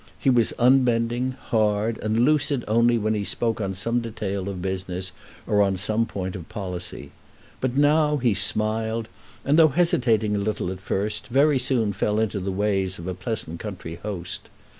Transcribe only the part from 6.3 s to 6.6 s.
of